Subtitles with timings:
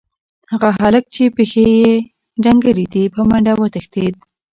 [0.51, 1.91] هغه هلک چې پښې یې
[2.43, 4.15] ډنګرې دي، په منډه وتښتېد.